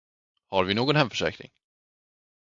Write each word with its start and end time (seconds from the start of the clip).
Har 0.49 0.63
vi 0.63 0.73
någon 0.73 0.95
hemförsäkring? 0.95 1.51